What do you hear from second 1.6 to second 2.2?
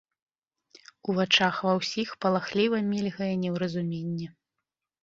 ва ўсіх